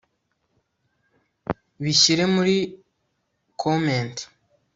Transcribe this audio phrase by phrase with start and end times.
[1.83, 2.55] bishyire muri
[3.61, 4.17] comment